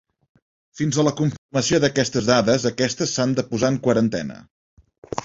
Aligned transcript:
Fins 0.79 0.95
a 1.01 1.03
la 1.07 1.11
confirmació 1.19 1.79
d'aquestes 1.83 2.29
dades, 2.29 2.65
aquestes 2.71 3.13
s'han 3.19 3.37
de 3.41 3.45
posar 3.53 3.71
en 3.75 3.79
quarantena. 3.89 4.39